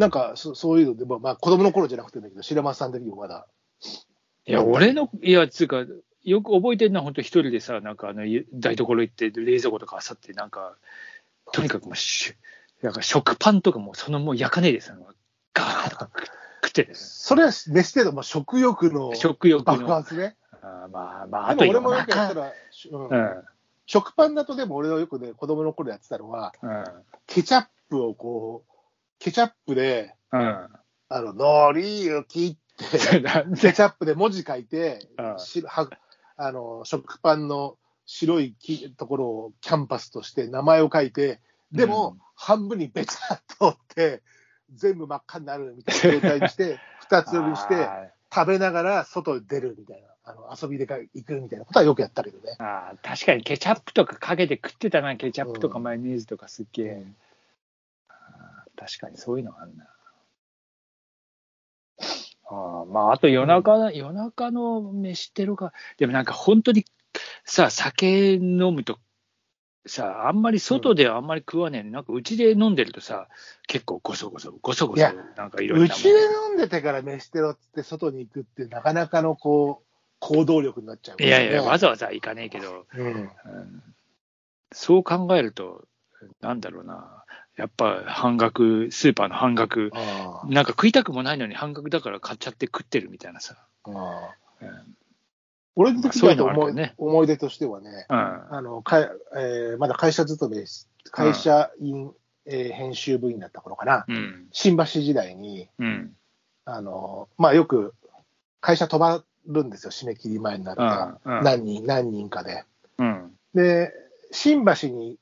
[0.00, 3.46] なんかそそういうので、まあ、まあ、子供の頃じゃなくてんだけど、白松さん的にもまだ。
[4.46, 5.84] いや、俺の、いや、つうか、
[6.24, 10.74] よく覚えてるのは、本当一人でさ、なんかあのゆ台所行って、冷蔵庫とかあさって、なんか、
[11.52, 12.34] とにかくもうし、
[12.80, 14.96] なんか食パンとかも、そのもう焼かねえでさ、
[15.52, 16.10] ガーッとか
[16.64, 19.88] 食ってて、それは飯程度、まあ、食欲の食欲爆の。
[19.88, 20.34] 発ね。
[20.62, 22.52] あーまあまあ、あとでも俺もよくやった夜ら、
[22.92, 23.44] うん
[23.86, 26.84] 中食パンだとでも俺はよくね、子供の頃やってたのは、うん。
[27.26, 28.70] ケチャップをこう、
[29.20, 30.40] ケチャップで、うん。
[30.40, 35.90] あの、海苔を切って、 ケで、チャップで文字書いてうん、しは
[36.36, 44.22] あの食パンの白いきところをキャンパスとして名前を書いて、でも、うん半分にべちゃっと折って、
[44.72, 52.56] 全部真っ赤になるみたいな状態にして、 二つ折りにして、あ食べながら外に出るみたいな、あの遊びでか行くみたいなことはよくやったけどね。
[52.58, 56.86] ーあー、確かにケチャップとかかけて食ってたな、ケチャップとかうんマヨネーズとかすっげえ。
[56.92, 57.16] うん
[58.80, 59.84] 確かにそういうのあんな。
[62.46, 65.74] あーまあ、あと夜中、夜中の飯テロか。
[65.98, 66.86] でもなんか本当に
[67.44, 68.98] さ、酒飲むと
[69.86, 73.28] さ、あんまり外ではあんまり食わねえのになんかうちで飲んでるとさ、
[73.66, 75.02] 結構ごそごそ、ごそごそ
[75.36, 75.84] なんかいろいろ。
[75.84, 76.08] うちで
[76.48, 79.86] 飲んでてから飯テロっつって外に行くってなかなかのこう、
[80.20, 83.06] 行動力になっちゃう、いやいや、わざわざ行かねえけど、うん。
[83.06, 83.30] うん
[84.72, 85.84] そう考えると、
[86.40, 87.24] なんだろうな、
[87.56, 93.56] やっぱ半額、スーパーの半額、あなんか食いたくもないのに半額だから買っちゃって食ってるみたいなさ。
[93.84, 93.90] あ
[94.62, 94.96] うん
[95.76, 102.12] 俺の時だと思い,、ね思い出としてはね、うんあのかえーまだ会社勤めです、会社員、
[102.44, 104.48] えー編集部員だった頃かな、うん。
[104.52, 106.16] 新橋時代に、うん。
[106.64, 107.94] あのまあ、よく
[108.60, 110.82] 会社飛ばるんですよ、締め切り前になると、
[111.30, 112.64] うんうん何人、何人かで。
[112.98, 113.32] うん。
[113.54, 113.92] で、
[114.32, 115.16] 新橋に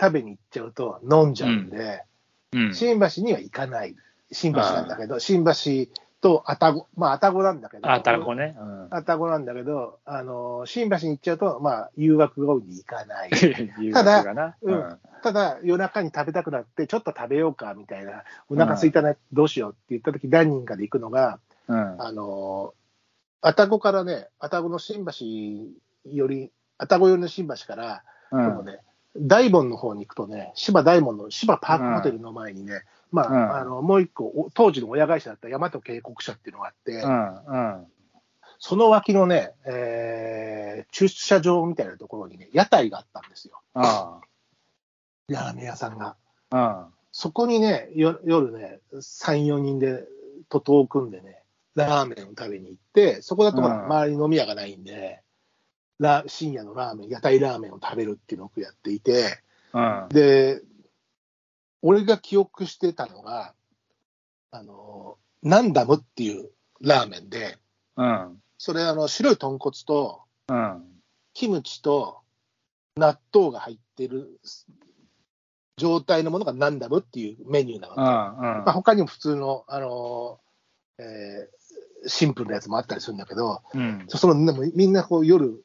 [0.00, 2.04] 食べに行っちゃうと飲んじゃうんで、
[2.52, 2.74] うん。
[2.74, 3.96] 新橋には行かない、
[4.32, 5.52] 新橋なんだけど、新橋
[6.20, 8.56] と愛宕、まあ、愛宕なんだけど、あ、たらこね。
[8.58, 8.88] うん。
[8.90, 13.30] 愛宕なんだけど、あの新橋に行っちゃうと、まあ、誘惑が多いんで行かない。
[13.78, 14.56] 誘ただ惑がな。
[14.62, 22.02] うんただ、夜中に食べたくなって、ちょっと食べようかみたいな、お腹空いたね、どうしようって言った時何人かで行くのが、うん。
[22.02, 22.74] あの
[23.40, 28.80] 愛宕からね、愛宕の新橋より、愛宕寄りの新橋から、うんこのね、
[29.16, 32.82] 大門の方に行くとね、芝大門の芝パークホテルの前にね、
[33.12, 37.34] まあ、うんあのもう一個、お当時の親会社だった大和渓谷社っていうのがあって、うん。
[37.46, 37.86] うん。
[38.58, 40.54] その脇のね、えー
[40.90, 44.20] 駐車場みたいなところにね、屋台があったんですよ、あ
[45.28, 46.16] ラーメン屋さんが。
[46.50, 46.88] あ。
[47.10, 50.04] そこにね、よ夜ね、3、4人で
[50.48, 51.42] 徒党を組んでね、
[51.74, 55.22] ラーメンを食べに行って、そこだと周りに飲み屋がないんで、
[55.98, 59.40] ラ深夜のラーメン、屋台ラーメンを食べるっていうのをやっていて、
[59.72, 60.08] うん。
[60.10, 60.62] で、
[61.82, 63.54] 俺が記憶してたのが、
[64.50, 66.50] あの、ナンダムっていう
[66.80, 67.58] ラーメンで、
[67.96, 68.42] うん。
[68.58, 70.82] それあの白い豚骨とうん。
[71.32, 72.20] キムチと
[72.96, 74.40] 納豆が入ってる
[75.76, 78.00] 状態のものがナンダムっていうメニューなわけ。
[78.00, 78.06] うん。
[78.64, 80.38] まあ、他にも普通の、あの
[80.98, 81.64] えー
[82.06, 84.04] シンプルなやつもあったりするんだけど、うん。
[84.08, 85.64] そのでもみんなこう夜、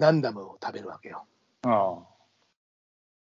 [0.00, 1.24] ナンダムを食べるわけよ。
[1.62, 1.98] あ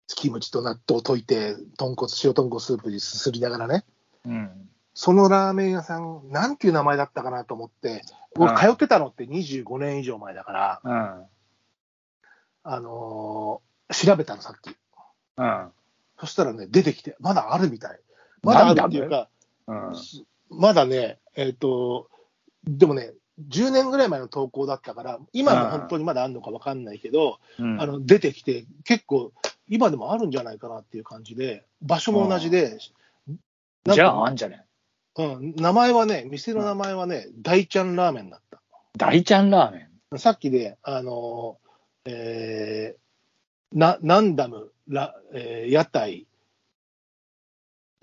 [0.08, 3.86] キムチと納豆を溶いて、豚骨、塩豚骨スープにすすりながらね。
[4.26, 4.70] うん。
[4.94, 8.04] そのラーメン屋さん、なんていう名前だったかなと思って、
[8.38, 11.26] 俺、うん通ってたのって25年以上前だから、うん。
[12.64, 14.76] あのー調べたの、さっき。
[15.38, 15.72] うん。
[16.20, 18.00] そしたらね、出てきて、まだあるみたい。
[18.44, 19.30] まだあるっていうか、
[19.68, 19.94] うん。
[20.50, 22.10] まだね、えっ、と、
[22.66, 27.82] でもね、10年ぐらい前の投稿だったから、今も本当にまだあるのか分かんないけど、うん。
[27.82, 29.32] あの出てきて、結構、
[29.68, 32.80] 今でもあるんじゃないかなっていう感じで、場所も同じで、
[33.86, 34.64] じゃあ、あんじゃね？
[35.18, 38.62] うん、名前はね、店の名前はね、大ちゃんラーメンだった。
[38.98, 40.20] 大ちゃんラーメン？
[40.20, 46.26] さっきで、あのーえーな、ナンダム、ラえー屋台、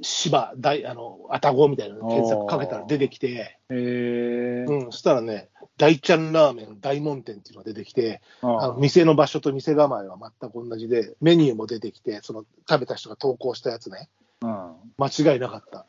[0.05, 4.65] 芝、大、あの、アタゴみたいなの検索かけたら出てきて、へえ。
[4.69, 5.49] うん、そしたらね、
[5.79, 14.09] 大ちゃんラーメン大門店っていうのが出てきて、ああの店の場所と店構えは全く同じで、メニューも出てきて、その食べた人が投稿したやつね、
[14.43, 14.75] うん。
[14.99, 15.87] 間違いなかった。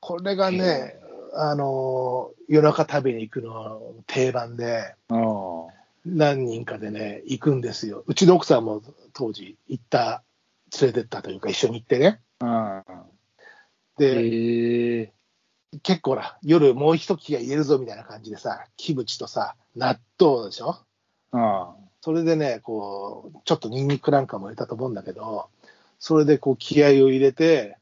[0.00, 0.96] これがね、
[1.34, 5.66] あのー夜中食べに行くの定番で、あ
[6.04, 8.04] 何人かでね、行くんですよ。
[8.06, 8.82] うちの奥さんも
[9.12, 10.22] 当時行った、
[10.80, 12.20] 連れてったというか、一緒に行ってね。
[12.38, 12.84] あ。
[13.96, 15.12] で。
[15.82, 20.76] 結構ほら、夜もう一気が入れるぞみたいな感じでさ、キムチとさ、納豆でしょ？
[21.32, 25.48] あそれでね、こう、ちょっとニンニクなんかも入れたと思うんだけど、
[25.98, 27.78] それでこう気合を入れて、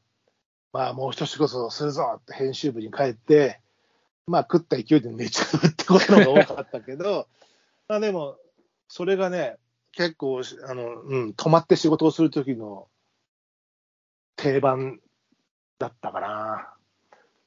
[0.73, 3.61] まあもう一仕事するぞって編集部に帰って、
[4.27, 7.27] まあ食った勢いで寝ちゃうってことが多かったけど、
[7.87, 8.37] まあでも、
[8.87, 9.57] それがね、
[9.91, 12.87] 結構、あの、うん、止まって仕事をするときの
[14.35, 14.99] 定番
[15.79, 16.73] だったかな。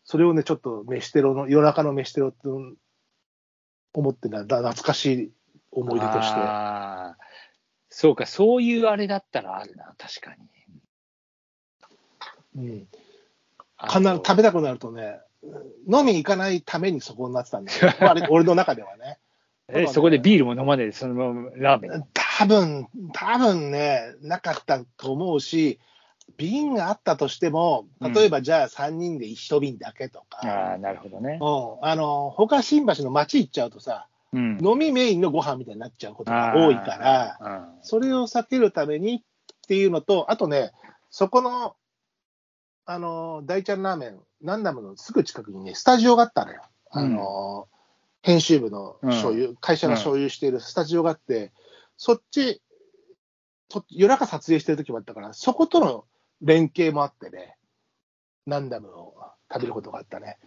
[0.05, 2.39] それをね、ちょっと飯テロの、夜中の飯テロって
[3.93, 5.33] 思ってな、だ懐かしい
[5.71, 6.41] 思い出として。
[7.91, 10.49] そうか、そういうあれだったらあるな、確かに。
[12.57, 12.87] うん、
[13.77, 15.21] あと必ず食べたくなるとね、
[15.91, 19.19] 飲み行かないためにそこになってたんだよ、あれ俺の中ではね。
[19.71, 22.09] えそこでビールも飲まねえで、そのままラーメン。
[22.15, 25.79] 多分多分ね、なかったと思うし、
[26.37, 31.39] 瓶があったとしても、例えばじゃあ3人で1瓶だけとか、ああ、なるほどね。
[31.41, 34.59] うん、あの他新橋の街行っちゃうとさ、うん。
[34.63, 39.21] 飲みメインのご飯みたいになっちゃうことが多いから、ら、それを避けるためにっ
[39.67, 40.73] ていうのと、あとね、
[41.11, 41.77] そこの、
[42.85, 46.63] あの、大ちゃんラーメン、ナンダムのすぐ近くにね、スタジオがあったのよ。
[46.91, 47.69] あの、
[48.23, 51.53] 編集部の所有、会社が所有しているスタジオがあって、
[51.97, 52.63] そっち、
[53.71, 56.05] そ夜中撮影してる時もあったから、そことの
[56.43, 57.57] 連携もあってね、
[58.47, 59.15] ナンダムを
[59.53, 60.39] 食べることがあったね。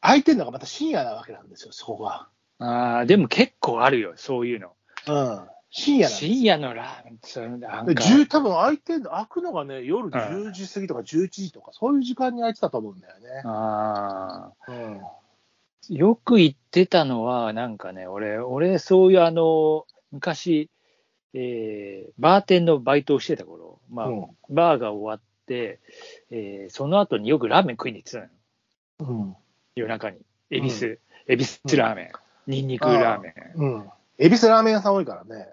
[0.00, 2.28] 空いてるのがまた深夜なわけなんですよ、そこが。
[2.58, 4.72] ああ、でも結構あるよ、そういうの。
[5.06, 5.48] うん。
[5.72, 13.42] 深夜深夜のラーメンそれなんでか、10多分空いてんの、開くのがね、夜10時過ぎとか11時とか、そういう時間に空いてたと思うんだよね。
[13.44, 15.00] ああ、うん。
[15.88, 20.70] よく言ってたのは、なんかね、俺、俺、そういうあの、昔、
[21.32, 28.30] えーバーテンのバイトをしてた頃、まあ、うんバーが終わって、えーその後によくラーメン食いに行ってたのよ、
[29.00, 29.36] うん。
[29.74, 30.18] 夜中に。
[30.50, 32.10] 恵比寿、恵比寿ラーメン、
[32.46, 33.58] ニンニクラーメン。
[33.58, 33.90] うん。
[34.18, 35.46] 恵比寿ラーメン屋さん多いからね。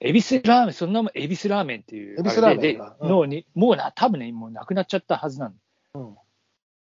[0.00, 2.20] 恵比寿ラーメン、その名前、恵比寿ラーメンっていう。
[2.20, 5.54] 恵比寿ラーメンでがうんのに、もうな、多分ね、もうなくなっちゃったはずなの。
[5.94, 6.16] うん。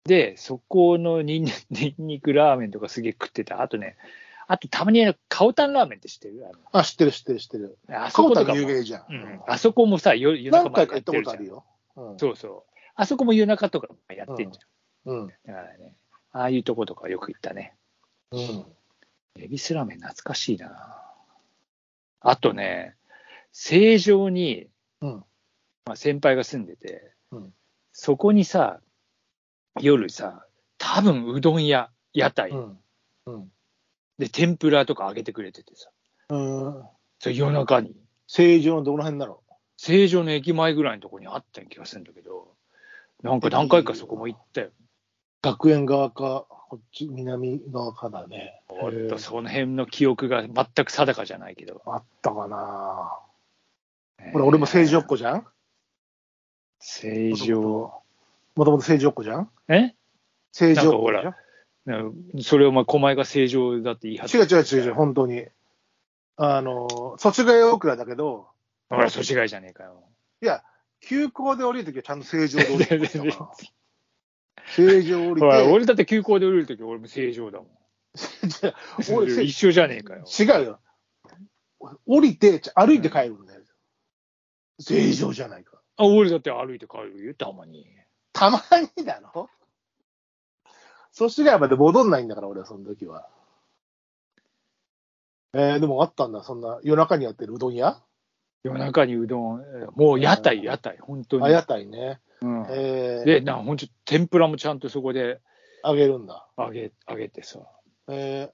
[0.06, 1.48] で、そこの ニン
[1.98, 3.62] ニクラーメンとかすげえ食ってた。
[3.62, 3.98] あとね、
[4.48, 6.46] あとたまにカオタンラーメンって知ってる？
[6.72, 7.78] ああ、知ってる知ってる知ってる。
[7.90, 9.06] のあそカオタことかも有名じゃん。
[9.10, 11.66] うん、あそこもさ、夜夜中何まで回か行ったことあるよ。
[12.18, 12.74] そうそう。
[12.96, 14.60] あそこも夜中とかやってんじ
[15.06, 15.20] うん。
[15.22, 15.28] ゃん。
[15.28, 15.96] だからね、
[16.32, 17.76] ああいうとことかよく行ったね。
[18.32, 18.66] うん。
[19.40, 21.04] 恵比寿ラーメン懐かしいな。
[22.20, 22.96] あとね、
[23.52, 24.68] 成城に、
[25.02, 25.26] うん
[25.86, 27.54] まあ、先輩が住んでて、うん
[28.00, 28.80] そこにさ、
[29.82, 30.46] 夜さ、
[30.78, 32.80] 多分うどん屋、屋台、うん。
[33.26, 33.52] うん。
[34.20, 35.90] で、天ぷらとか揚げてくれててさ、
[36.30, 36.84] うん。
[37.18, 37.96] それ夜中に、
[38.28, 39.42] 正常のどの辺だろ
[39.78, 42.48] 成城の駅前ぐらいのとこにあったような気がするんだけど、
[43.24, 44.68] なんか何回かそこも行ったよ。
[44.68, 44.74] う。
[45.42, 48.62] 学園側か、こっち、南側かだね。
[48.68, 51.82] おっと、その辺の記憶が全く定かじゃないけど。
[51.86, 53.20] あったかな。
[54.34, 55.46] ほら、俺も成城っ子じゃん？
[56.80, 57.62] 成城。
[57.62, 59.50] もともと成城っ子じゃん？
[59.70, 59.94] え？
[60.52, 61.36] 成城っ子なんか
[61.86, 65.46] じゃんなそれをお前、狛江が正常だって言い張って違う違う違う本当に。
[66.36, 68.48] あの、祖師ヶ谷大倉だけど、
[68.90, 70.04] ほら、そちがいじゃねえかよ。
[70.42, 70.64] いや、
[71.02, 73.52] 急行で降りるときはちゃんと正常で降りてましたから
[74.76, 77.68] 正常降りほら、て、俺だって空港で降りるとき、俺も正常だもん。
[77.68, 80.26] 違う俺せ一緒じゃねえかよ。
[80.40, 80.80] 違うよ。
[82.06, 83.62] 降りて、ち歩いて帰るんだよ。
[84.80, 85.82] 正常じゃないか。
[85.98, 87.88] あ、俺だって歩いて帰るよ、たまに。
[88.34, 88.62] たま
[88.96, 89.50] にだろ？
[91.12, 93.28] 祖師ヶ谷まで戻んないんだから、俺はその時は。
[95.54, 98.04] えー、でもあったんだ、そんな夜中にやってるうどん屋？
[98.64, 99.64] 夜中にうどん、
[99.96, 101.46] もう屋台、屋台、本当に。
[101.46, 102.20] あ、屋台ね。
[102.42, 105.40] うんえー、で、な、ほんと、天ぷらもちゃんとそこで
[105.84, 106.48] あげるんだ。
[106.58, 107.60] 揚げ、揚げてさ。
[108.10, 108.52] え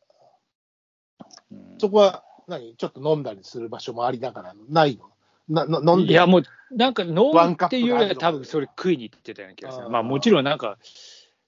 [1.51, 2.75] うんー、そこは何？
[2.75, 5.09] ちょっと飲んだりする場所もありながら、ないの？
[5.49, 9.85] なな飲んでいや、もう、なんか、飲むっていうよりは、多分それ食いに行ってたような気がする。
[9.85, 10.77] あーまあ、もちろんなんか、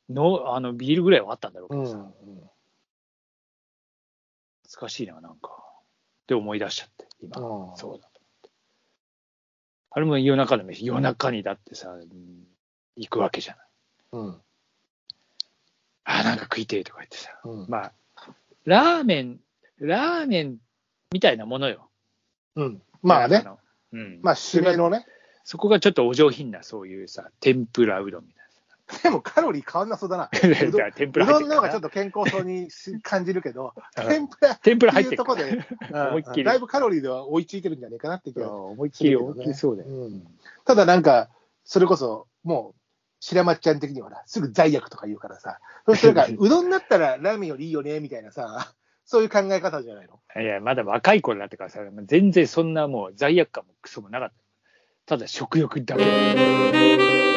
[0.10, 2.10] の、あの、ビールぐらいはあったんだろうけどさ、うんうん。
[4.64, 5.52] 懐かしいな、なんか。
[6.24, 7.40] って思い出しちゃって、今。
[7.40, 8.10] うんそうだ。
[9.96, 12.46] あれも夜中の飯、夜中にだってさ、うん
[12.98, 13.66] 行くわけじゃない。
[14.14, 14.42] うん。
[16.04, 17.30] あ、なんか食いてえとか言ってさ。
[17.44, 17.66] うん。
[17.70, 17.94] まあ、
[18.66, 19.40] ラーメン、
[19.80, 20.58] ラーメン
[21.12, 21.90] みたいなものよ。
[22.56, 22.82] うん。
[23.02, 23.42] まあね。
[23.44, 23.60] の。
[23.92, 24.20] うん。
[24.22, 25.06] まあ、締めのね。
[25.44, 28.45] そこがちょっとお上品な、そういうさ、天ぷらうどんみたい
[29.04, 30.30] でもカロリー変わんなそうだな。
[30.34, 32.70] じゃあ天ぷらうどんの方がちょっと健康そうに
[33.02, 38.46] 感じるけど、うん天ぷら天ぷらって入ってるかいうとこで、思いっきりだいぶカロリーでは追いついてるんじゃないかなって気ら。
[38.48, 39.90] が思いっきり大きそうだよ。
[39.90, 40.24] うん
[40.66, 41.30] ただなんか、
[41.64, 42.80] それこそ、もう、
[43.20, 48.74] 白松ちゃん的にはな、すぐ罪悪とか言うからさ、そしてなんか、うどんだったらラーメンよりいいよね、みたいなさ、
[49.06, 50.20] そういう考え方じゃないの？
[50.42, 54.30] いや、まだ若い頃だったからさ、全然そんなもう罪悪感もクソもなかっ
[55.06, 55.16] た。
[55.16, 57.35] ただ食欲だけ。